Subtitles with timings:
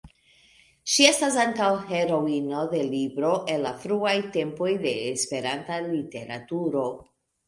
[0.91, 6.87] Ŝi estas ankaŭ heroino de libro el la fruaj tempoj de Esperanta literaturo.